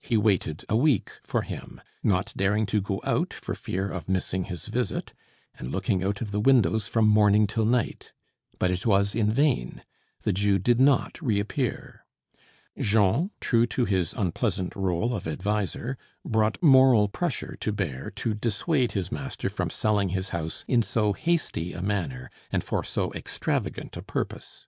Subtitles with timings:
[0.00, 4.46] He waited a week for him, not daring to go out for fear of missing
[4.46, 5.14] his visit,
[5.56, 8.12] and looking out of the windows from morning till night.
[8.58, 9.84] But it was in vain;
[10.22, 12.04] the Jew did not reappear.
[12.76, 18.90] Jean, true to his unpleasant rôle of adviser, brought moral pressure to bear to dissuade
[18.98, 23.96] his master from selling his house in so hasty a manner and for so extravagant
[23.96, 24.66] a purpose.